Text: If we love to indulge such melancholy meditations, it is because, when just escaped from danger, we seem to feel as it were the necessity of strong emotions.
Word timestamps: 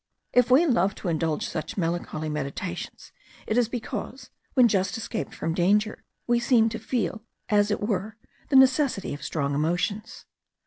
If 0.33 0.49
we 0.49 0.65
love 0.65 0.95
to 0.95 1.09
indulge 1.09 1.45
such 1.47 1.77
melancholy 1.77 2.27
meditations, 2.27 3.11
it 3.45 3.55
is 3.55 3.69
because, 3.69 4.31
when 4.55 4.67
just 4.67 4.97
escaped 4.97 5.35
from 5.35 5.53
danger, 5.53 6.03
we 6.25 6.39
seem 6.39 6.69
to 6.69 6.79
feel 6.79 7.21
as 7.49 7.69
it 7.69 7.81
were 7.81 8.17
the 8.49 8.55
necessity 8.55 9.13
of 9.13 9.23
strong 9.23 9.53
emotions. 9.53 10.25